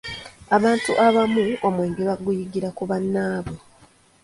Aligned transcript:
Abantu 0.57 0.91
abamu 1.07 1.43
omwenge 1.67 2.01
baguyigira 2.09 2.69
ku 2.77 2.83
bannaabwe. 2.89 3.57